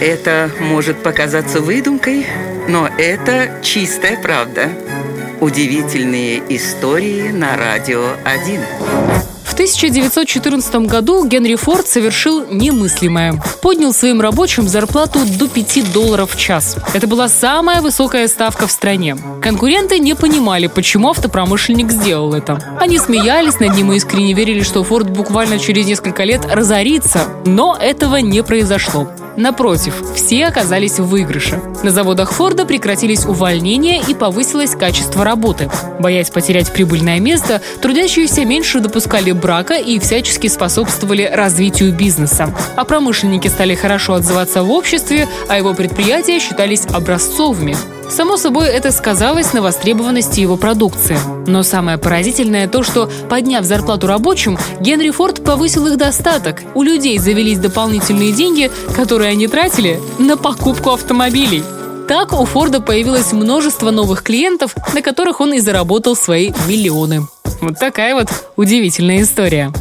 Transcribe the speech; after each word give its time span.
Это 0.00 0.48
может 0.60 1.02
показаться 1.02 1.60
выдумкой, 1.60 2.24
но 2.68 2.88
это 2.98 3.58
чистая 3.62 4.16
правда. 4.20 4.68
Удивительные 5.40 6.40
истории 6.50 7.30
на 7.30 7.56
радио 7.56 8.12
1. 8.24 8.60
В 9.42 9.54
1914 9.54 10.86
году 10.86 11.26
Генри 11.26 11.56
Форд 11.56 11.88
совершил 11.88 12.46
немыслимое. 12.48 13.42
Поднял 13.60 13.92
своим 13.92 14.20
рабочим 14.20 14.68
зарплату 14.68 15.18
до 15.36 15.48
5 15.48 15.92
долларов 15.92 16.36
в 16.36 16.38
час. 16.38 16.76
Это 16.94 17.08
была 17.08 17.28
самая 17.28 17.82
высокая 17.82 18.28
ставка 18.28 18.68
в 18.68 18.70
стране. 18.70 19.16
Конкуренты 19.42 19.98
не 19.98 20.14
понимали, 20.14 20.68
почему 20.68 21.10
автопромышленник 21.10 21.90
сделал 21.90 22.34
это. 22.34 22.78
Они 22.80 22.98
смеялись 23.00 23.58
над 23.58 23.74
ним 23.74 23.92
и 23.92 23.96
искренне 23.96 24.32
верили, 24.32 24.62
что 24.62 24.84
Форд 24.84 25.10
буквально 25.10 25.58
через 25.58 25.86
несколько 25.86 26.22
лет 26.22 26.46
разорится. 26.48 27.22
Но 27.44 27.76
этого 27.76 28.16
не 28.16 28.44
произошло. 28.44 29.08
Напротив, 29.38 30.02
все 30.16 30.46
оказались 30.46 30.98
в 30.98 31.06
выигрыше. 31.06 31.62
На 31.84 31.92
заводах 31.92 32.32
Форда 32.32 32.66
прекратились 32.66 33.24
увольнения 33.24 34.02
и 34.02 34.12
повысилось 34.12 34.72
качество 34.72 35.24
работы. 35.24 35.70
Боясь 36.00 36.30
потерять 36.30 36.72
прибыльное 36.72 37.20
место, 37.20 37.62
трудящиеся 37.80 38.44
меньше 38.44 38.80
допускали 38.80 39.30
брака 39.30 39.74
и 39.74 40.00
всячески 40.00 40.48
способствовали 40.48 41.22
развитию 41.22 41.94
бизнеса. 41.94 42.52
А 42.74 42.84
промышленники 42.84 43.46
стали 43.46 43.76
хорошо 43.76 44.14
отзываться 44.14 44.64
в 44.64 44.72
обществе, 44.72 45.28
а 45.48 45.56
его 45.56 45.72
предприятия 45.72 46.40
считались 46.40 46.84
образцовыми. 46.92 47.76
Само 48.10 48.36
собой, 48.36 48.68
это 48.68 48.90
сказалось 48.90 49.52
на 49.52 49.62
востребованности 49.62 50.40
его 50.40 50.56
продукции. 50.56 51.18
Но 51.46 51.62
самое 51.62 51.98
поразительное 51.98 52.66
то, 52.66 52.82
что, 52.82 53.10
подняв 53.28 53.64
зарплату 53.64 54.06
рабочим, 54.06 54.58
Генри 54.80 55.10
Форд 55.10 55.44
повысил 55.44 55.86
их 55.86 55.98
достаток. 55.98 56.62
У 56.74 56.82
людей 56.82 57.18
завелись 57.18 57.58
дополнительные 57.58 58.32
деньги, 58.32 58.70
которые 58.96 59.30
они 59.30 59.46
тратили 59.46 60.00
на 60.18 60.36
покупку 60.36 60.90
автомобилей. 60.90 61.62
Так 62.08 62.32
у 62.32 62.44
Форда 62.46 62.80
появилось 62.80 63.32
множество 63.32 63.90
новых 63.90 64.22
клиентов, 64.22 64.74
на 64.94 65.02
которых 65.02 65.40
он 65.40 65.52
и 65.52 65.60
заработал 65.60 66.16
свои 66.16 66.52
миллионы. 66.66 67.26
Вот 67.60 67.78
такая 67.78 68.14
вот 68.14 68.28
удивительная 68.56 69.22
история. 69.22 69.72